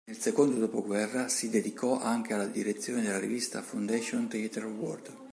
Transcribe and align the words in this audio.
Nel 0.07 0.17
secondo 0.19 0.55
dopoguerra 0.57 1.27
si 1.27 1.51
dedicò 1.51 1.99
anche 1.99 2.33
alla 2.33 2.47
direzione 2.47 3.03
della 3.03 3.19
rivista 3.19 3.61
"Fondation 3.61 4.27
Theatre 4.27 4.65
World". 4.65 5.15